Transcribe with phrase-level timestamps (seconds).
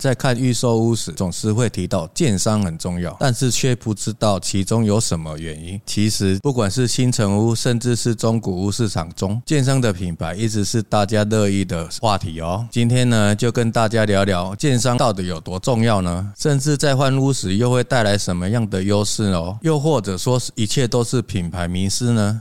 [0.00, 5.80] 在看预售屋时，总是会提到建商很重要，但是却不知道其中有什么原因。
[5.84, 12.64] 其实，不管是新城屋，甚至是中古屋市场中，建商的品牌一直是大家乐意的话题哦。
[12.70, 16.32] 今天呢，就跟大家聊聊建商到底有多重要呢？
[16.38, 19.58] 甚至在换屋时又会带来什么样的优势哦？
[19.62, 22.40] 又或者说，一切都是品牌迷失呢？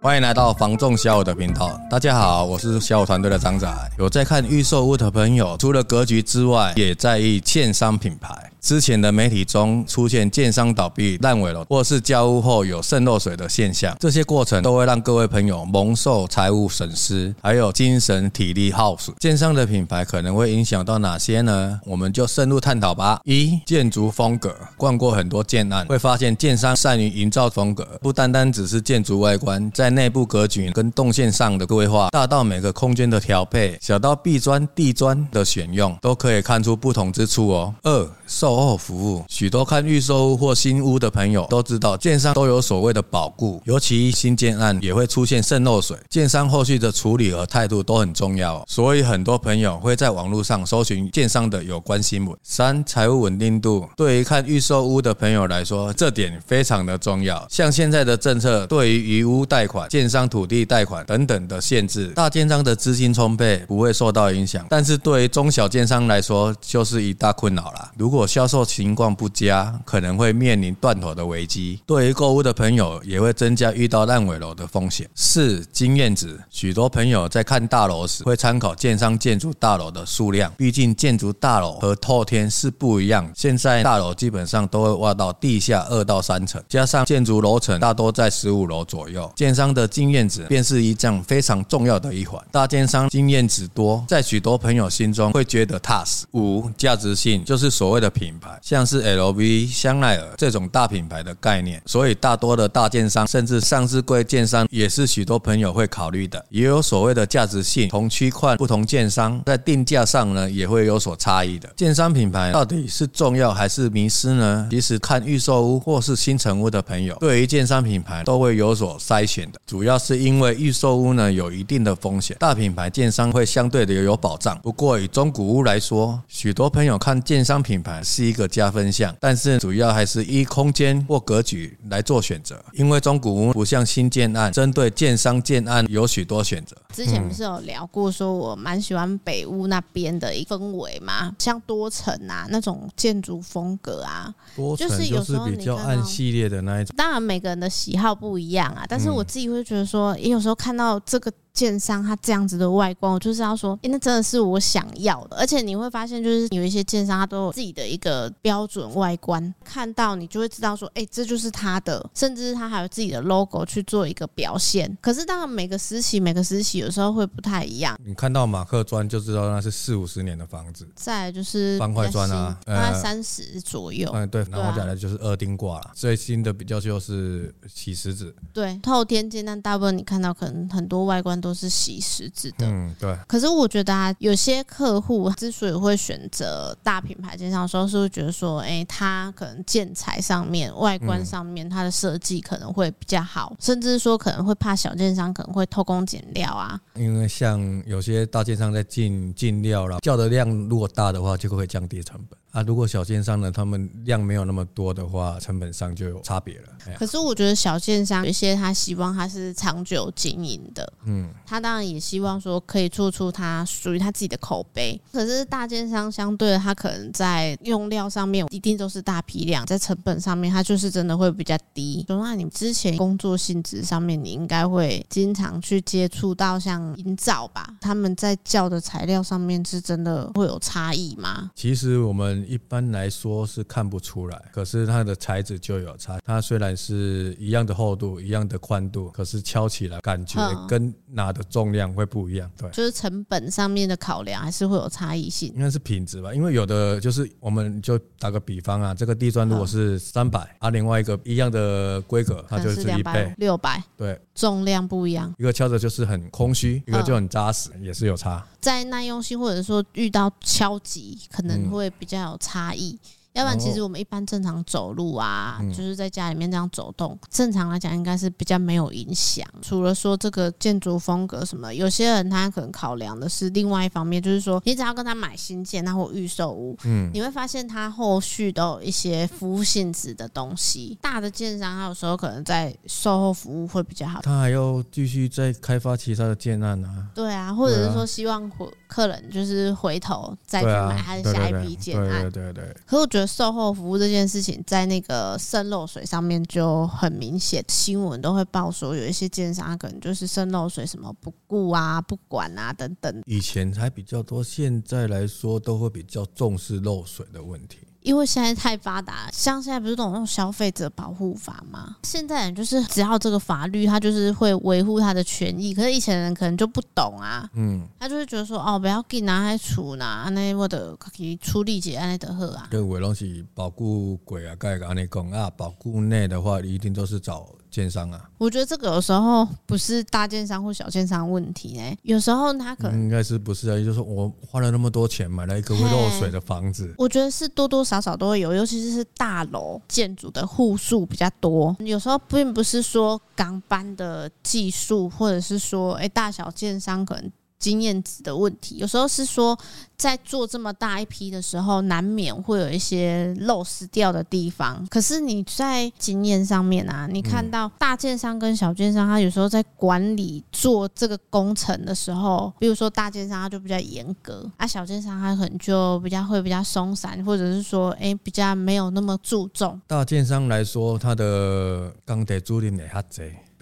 [0.00, 1.76] 欢迎来到房仲小五的频道。
[1.90, 3.68] 大家好，我是小五团队的张仔。
[3.98, 8.32] 有在看预售屋的朋友，除了格局之外，也在意建商品牌。
[8.60, 19.16] 之前的媒体中出现建商倒闭、烂尾楼，或是交屋后有渗漏水的现象，这些过程都会让各位朋友蒙受财务损失，还有精神体力耗损。
[19.20, 21.80] 建商的品牌可能会影响到哪些呢？
[21.84, 23.20] 我们就深入探讨吧。
[23.24, 24.54] 一、建筑风格。
[24.76, 37.74] 逛过很多建案，会发现建商善于营造风格，不单单只是建筑外观，在内部格局跟动线上的规划，大到每个空间的调配，小到壁砖、地砖的选用，都可以看出不同之处哦。
[37.82, 52.36] 二、售后服务，许多看预售屋或新屋的朋友都知道，建商都有所谓的保固，尤其新建案也会出现渗漏水，建商后续的处理和态度都很重要，所以很多朋友会在网络上搜寻建商的有关新闻。
[52.42, 57.46] 三、财务稳定度，对于看预售屋的朋友来说，这点非常的重要。
[57.48, 67.90] 像现在的政策，对于余屋贷款、建商土地贷款等等的限制，大建商的资金充沛，不会受到影响，但是对于中小建商来说，就是一大困扰了。
[67.96, 71.80] 如果果销售情况不佳，可能会面临断头的危机。
[71.86, 75.08] 对于购物的朋友，也会增加遇到烂尾楼的风险。
[75.14, 83.30] 四、经验值，许多朋友在看大楼时会参考建商建筑大楼的数量，毕竟建筑大楼和透天是不一样。
[83.36, 92.44] 现在大楼基本上都会挖到地下二到三层，加上建筑楼层大多在十五楼左右，建商的经验值便是一项非常重要的一环。
[92.50, 96.26] 大建商经验值多，在许多朋友心中会觉得踏实。
[96.32, 98.58] 五、价值性，就是所谓的品牌。
[98.62, 106.44] 像是 LV、香奈儿这种大品牌的概念，所以大多的大建商甚至上市柜建商也是许多朋友会考虑的。
[106.50, 111.68] 也有所谓的价值性，同区块不同建商在定价上呢也会有所差异的。
[111.76, 114.66] 建商品牌到底是重要还是迷失呢？
[114.70, 124.58] 其实看预售屋或是新成屋的朋友，对于建商品牌都会有所筛选的，主要是因为预售屋呢有一定的风险，大品牌建商会相对的有保障。
[124.62, 136.76] 不过以中古屋来说，许多朋友看建商品牌是一个加分项，但是主要还是依空间或格局来做选择，因为中古屋不像新建案，针对建商建案有许多选择。
[136.94, 146.94] 之前不是有聊过，说我蛮喜欢北屋那边的一氛围嘛，像多层啊那种建筑风格啊，多层就是有时候比较暗系列的那一种。
[146.96, 151.32] 当然每个人的喜好不一样啊，但是我自己会觉得说，也有时候看到这个。
[151.58, 155.36] 建商他这样子的外观，我就是要说，欸，那真的是我想要的。
[155.36, 164.96] 而且你会发现，就是有一些建商他都有自己的一个标准外观，看到你就会知道说，欸，这就是他的，甚至他还有自己的 logo 去做一个表现。
[165.00, 167.98] 可是当然每个时期每个时期有时候会不太一样。
[168.04, 170.88] 你看到马克砖就知道那是四五十年的房子。
[170.94, 174.08] 再来就是方块砖啊，大概三十左右。
[174.14, 174.46] 嗯，对。
[174.48, 178.32] 然后再来就是二丁挂了，最新的比较就是起石子。
[178.52, 181.47] 对，透天间，但大部分你看到可能很多外观都。
[181.48, 183.16] 都是洗石子的，嗯，对。
[183.26, 196.78] 可是我觉得啊，有些客户之所以会选择大品牌建商的时候，是会觉得说，哎，它可能建材上面、外观上面，它的设计可能会比较好，甚至说可能会怕小建商可能会偷工减料啊。
[196.94, 202.37] 因为像有些大建商在进进料了，叫的量如果大的话，就会降低成本。
[202.50, 206.68] 啊，如果小建商呢，他们量没有那么多的话，成本上就有差别了。
[206.98, 214.98] 可是我觉得小建商有一些他希望他是长久经营的，嗯，他当然也希望说可以做出他属于他自己的口碑。
[215.12, 222.02] 可是大建商相对的，他可能在用料上面一定都是大批量，在成本上面他就是真的会比较低。
[222.08, 227.74] 说那你之前工作性质上面，你应该会经常去接触到像营造吧？
[227.82, 231.50] 他们在叫的材料上面是真的会有差异吗？
[231.54, 232.37] 其实我们。
[232.46, 236.18] 一般来说是看不出来，可是它的材质就有差。
[236.24, 242.50] 它虽然是一样的厚度、一样的宽度，可是敲起来感觉跟拿的重量会不一样。
[242.56, 245.52] 对，就是成本上面的考量还是会有差异性。
[245.54, 255.32] 应该是品质吧，因为有的就是我们就打个比方啊，这个地砖如果是三百，啊，另外一个一样的规格，它就是一倍六百，对，重量不一样。
[255.38, 258.44] 一个敲着就是很空虚，一个就很扎实，也是有差。
[258.60, 262.98] 在耐用性或者说遇到敲击可能会比较有差异。
[263.38, 269.46] 要不然其实我们一般正常走路啊，就是在家里面这样走动，正常来讲应该是比较没有影响。
[269.62, 280.98] 除了说这个建筑风格什么，有些人他可能考量的是另外一方面，就是说你只要跟他买新建，他或预售屋，嗯，你会发现他后续都有一些服务性质的东西。
[281.00, 287.06] 大的建商他有时候可能在售后服务会比较好，他还要继续再开发其他的建案啊。
[287.14, 292.22] 对啊，或者是说希望回客人就是回头再去买他的下一批建案。
[292.22, 292.76] 对对对，对。
[292.84, 303.22] 可我觉得售后服务这件事情在那个渗漏水上面就很明显，新闻都会报说有一些奸商可能就是渗漏水什么不顾啊、不管啊等等。
[303.26, 307.80] 以前还比较多，现在来说都会比较重视漏水的问题。
[308.02, 311.96] 因为现在太发达，像现在不是都有那种消费者保护法吗？
[312.04, 315.74] 现在人就是只要这个法律，他就是会维护他的权益。
[315.74, 322.68] 可是以前人可能就不懂啊，嗯，他就会觉得说，哦，不要给拿来处呢，那我的可以处理解案的好啊。
[322.70, 327.46] 对，我拢是保护鬼啊，盖个安尼讲啊，保护内的话一定都是找。
[327.70, 331.96] 建商啊，我觉得这个有时候不是大建商或小建商问题呢。
[332.02, 333.76] 有时候他可能应该是不是啊？
[333.76, 341.76] 也就是说，我花了那么多钱买了一个会漏水的房子，我觉得是多多少少都会有，尤其是大楼建筑的户数比较多。
[341.80, 347.30] 有时候并不是说钢板的技术，或者是说，哎，大小建商可能。
[347.58, 349.58] 经验值的问题，有时候是说
[349.96, 354.86] 在做这么大一批的时候，难免会有一些漏失掉的地方。
[354.88, 369.80] 可是你在经验上面啊，你看到大建商跟小建商，他有时候在管理做这个工程的时候，比如说大建商他就比较严格，啊，小建商他可能就比较会比较松散，或者是说，哎，比较没有那么注重。
[369.86, 373.02] 大建商来说，他的工地主任也较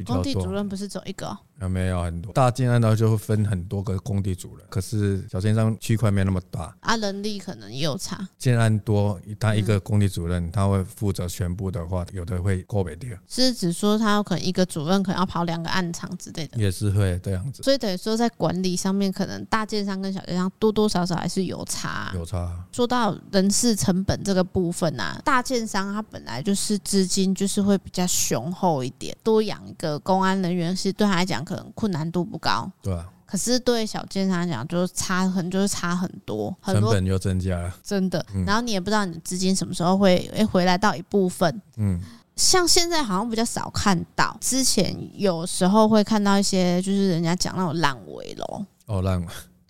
[0.04, 0.14] 多。
[0.16, 1.36] 工地主任不是只有一个？
[1.60, 2.94] 有没有很多大建案呢？
[2.94, 8.28] 就会分很多个工地主任，可是小建商区块没那么大啊，人力可能也有差。
[8.36, 13.16] 建案多，他一个工地主任他会负责全部的话，有的会过不掉。
[13.26, 17.62] 是指说他有可能一个主任可能要跑两个暗场之类的，也是会这样子。
[17.62, 22.12] 所以等于说在管理上面，可能大建商跟小建商多多少少还是有差。
[22.14, 22.54] 有差。
[22.70, 31.45] 说到人事成本这个部分啊，大建商他本来就是资金就是会比较雄厚一点，多养一个公安人员是对他来讲。
[31.46, 33.08] 可能困难度不高，对啊。
[33.24, 38.24] 可是对小建商来讲，就是差很，就是差很多，很多成本又增加了，真的。
[38.46, 42.00] 然后你也不知道你的资金什么时候会诶回来到一部分，嗯。
[42.36, 49.26] 像现在好像比较少看到，之前有时候会看到一些，就是人家讲那种烂尾楼，哦，烂尾，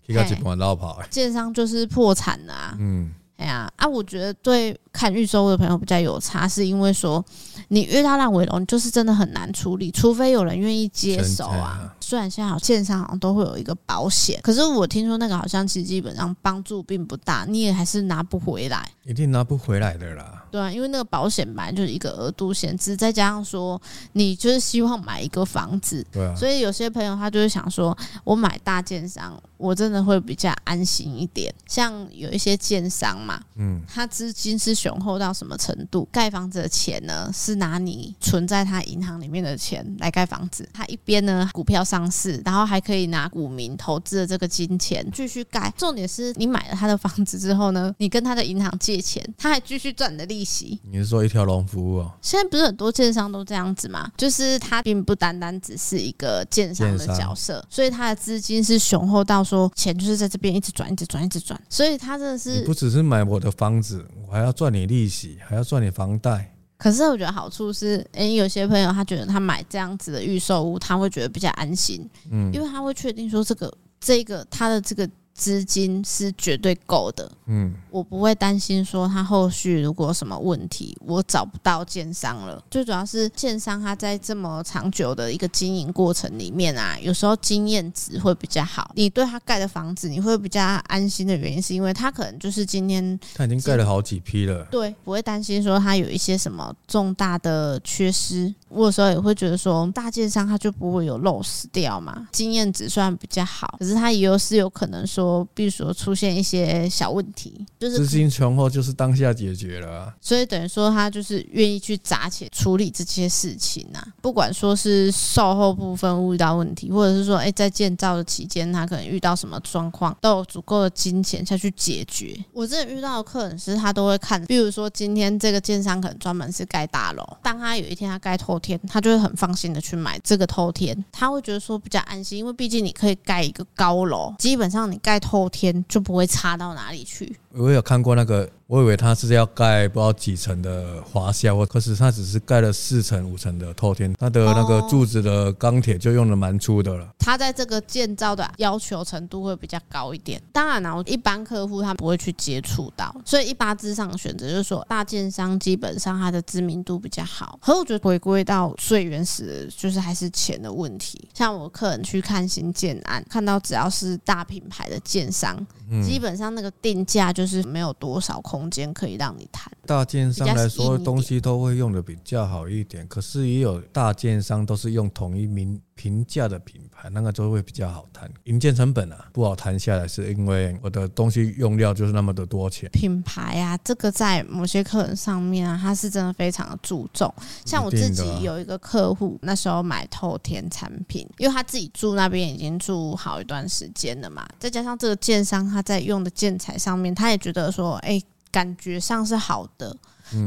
[0.07, 3.13] 一个基本上绕跑，建商就是破产了啊，嗯。
[3.37, 3.87] 哎呀啊！
[3.87, 7.23] 我觉得对看预售的朋友比较有差，是因为说
[7.69, 11.95] 你遇到烂尾楼，你就是真的很难处理，除非有人愿意接手啊。
[12.07, 20.45] 虽然现在好建商好像都会有一个保险，可是我听说那个好像其实基本上帮助并不大，你也还是拿不回来，一定拿不回来的啦。
[20.49, 23.81] 对啊，因为那个保险本来就是一个额度限制，再加上说
[24.13, 31.53] 你就是希望买一个房子，对啊，所以有些朋友他就会想说，我买大建商，我真的会比较安心一点。
[31.67, 36.07] 像有一些建商嘛，嗯，他资金是雄厚到什么程度？
[36.09, 40.67] 盖房子的钱呢，是拿你存在他银行里面的钱来盖房子。
[40.73, 45.73] 他一边呢股票上市，然后还可以拿股民投资的这个金钱继续盖。
[45.77, 50.79] 重点是你买了他的房子之后呢，你跟他的银行借钱，他还继续赚你的利息。
[50.83, 52.11] 你是说一条龙服务哦？
[52.21, 54.11] 现在不是很多建商都这样子吗？
[54.17, 66.53] 就是他并不单单只是一个建商的角色，所以他的资金是雄厚到说钱就是在这边一直转、一直转、一直转，所以他真的是不只是买我的房子，我还要赚你利息，还要赚你房贷。
[66.77, 75.09] 可是我觉得好处是，哎，有些朋友他觉得他买这样子的预售屋，他会觉得比较安心，嗯，因为他会确定说这个这个他的这个。
[75.37, 82.61] 资金是绝对够的，嗯，我不会担心说他后续如果有什么问题，我找不到建商了。
[82.71, 88.91] 最主要是建商他在这么长久的一个经营过程里面啊，有时候经验值会比较好。
[88.95, 98.51] 你对他盖的房子，你会比较安心的原因，是因为他可能就是今天他已经盖了好几批了，对，不会担心说他有一些什么重大的缺失。
[98.69, 105.47] 我有时候也会觉得说，大建商他就不会有漏失掉嘛，经验值虽然比较好，可是他也有是有可能说。
[105.53, 110.13] 比如说出现一些小问题，就是资金雄厚，就是当下解决了啊。
[110.21, 114.07] 所以等于说他就是愿意去砸钱处理这些事情啊。
[114.21, 122.37] 不管说是售后部分遇到问题，或者是说哎在建造的期间他可能遇到什么状况，都有足够的金钱下去解决。
[122.53, 135.17] 我之前遇到的客人是他都会看，比如说今天这个建商可能专门是盖大楼，当他有一天他盖天，他就会很放心的去买这个偷天，他会觉得说比较安心，因为毕竟你可以盖一个高楼，基本上你盖。
[135.27, 137.35] 偷天就不会差到哪里去。
[137.51, 147.07] 我有看过那个我以为他是要盖不知道几层的华夏，我可是他只是盖了四层五层的透天，他的那个柱子的钢铁就用的蛮粗的了。
[147.17, 150.41] 他在这个建造的要求程度会比较高一点。
[150.51, 157.57] 当然了，一般客户他不会去接触到，所以一般之上选择就是说，大建商基本上他的知名度比较好。
[157.61, 161.29] 可我觉得回归到最原始，就是还是钱的问题。
[161.33, 165.57] 像我客人去看新建案，看到只要是大品牌的建商，
[166.03, 169.71] 基本上那个定价就是没有多少空间可以让你谈。
[169.85, 175.79] 大建商来说，东西都会用的比较好一点，可是也有大建商都是用统一名。
[175.97, 178.31] 平价的品牌，那个就会比较好谈。
[178.43, 182.89] 营建成本啊不好谈下来，是因为我的东西用料就是那么的多钱。
[182.91, 187.33] 品牌啊，这个在某些客人上面啊，他是真的非常的注重。
[187.65, 199.97] 像我自己有一个客户，那时候买透天产品，因为他自己住那边已经住好一段时间了嘛，再加上这个建商他在用的建材上面，他也觉得说，哎，感觉上是好的。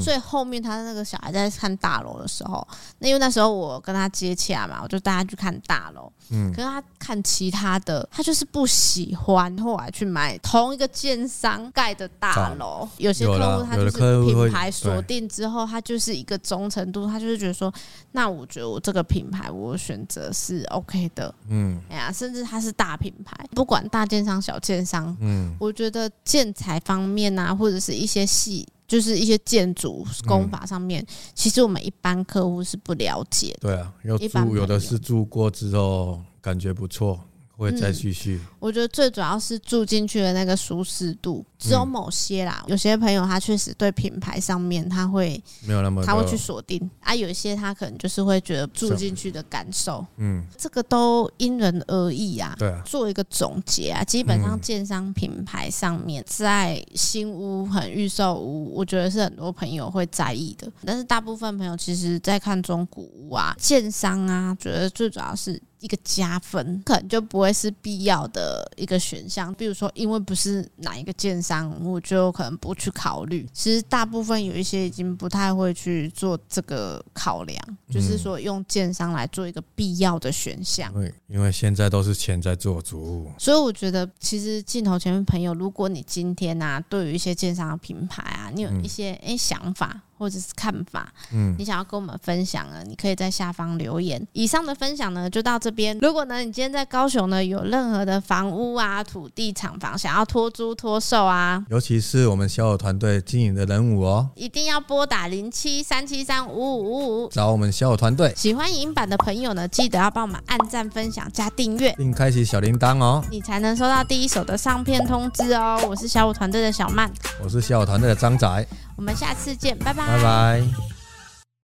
[0.01, 2.67] 所以后面他那个小孩在看大楼的时候，
[2.99, 6.11] 那因为那时候我跟他接洽嘛，我就带他去看大楼。
[6.33, 12.89] 嗯，可是他看其他的，他就是不喜欢，后来去买同一个建商盖的大楼。
[12.99, 17.73] 有些客户他就是品牌锁定之后，他就是一个忠诚度，他就是觉得说，
[18.13, 21.35] 那我觉得我这个品牌我选择是 OK 的。
[21.49, 28.69] 嗯，哎呀，甚至他是大品牌，不管大建商小建商，嗯，我觉得建材方面啊，或者是一些细。
[28.91, 33.69] 就是一些建筑工法上面，嗯、其实我们一般客户是不了解的。
[33.69, 37.21] 对啊，有住有的是住过之后感觉不错。
[37.65, 38.47] 会再继续、嗯。
[38.59, 42.63] 我觉得最主要是住进去的那个舒适度，只有某些啦。
[42.67, 47.15] 嗯、有些朋友他确实对品牌上面他会没有那么，他会去锁定啊。
[47.15, 52.55] 有一些他可能就是会觉得住进去的感受，嗯，这个都因人而异啊。
[52.59, 60.71] 对啊，做一个总结啊，基本上建商品牌上面在新屋很预售屋，我觉得是很多朋友会在意的。
[60.85, 65.61] 但是大部分朋友其实在看中古屋啊，建商啊，觉得最主要是。
[65.81, 69.53] 一个加分，可能就不会是必要的一个选项。
[69.55, 73.49] 比如说，因为不是哪一个建商，我就可能不去考虑。
[73.53, 77.59] 其实大部分有一些已经不太会去做这个考量，
[77.91, 80.93] 就是说用建商来做一个必要的选项。
[80.93, 83.31] 对，因为现在都是钱在做主。
[83.39, 90.03] 所以我觉得，其实镜头前面朋友，如果你今天呢、啊，对于一些建商的品牌啊，你有一些诶想法。
[90.21, 92.85] 或者是看法，嗯，你想要跟我们分享呢？
[92.87, 94.23] 你可以在下方留言。
[94.35, 95.97] 以上的分享呢，就到这边。
[96.03, 108.31] 如果呢，你今天在高雄呢，有任何的房屋啊、土地、厂房想要托租、托售啊，尤其是我们小友团队经营的人物哦，一定要拨打零七三七三五五五五找我们小友团队。
[108.37, 115.83] 喜欢影音版的朋友呢，记得要帮我们按赞、分享、加订阅，并开启小铃铛哦，你才能收到第一手的上片通知哦。
[115.89, 117.11] 我是小有团队的小曼，
[117.43, 118.67] 我是小有团队的张仔。
[119.01, 120.07] 我们下次见，拜拜。
[120.07, 121.00] 拜拜。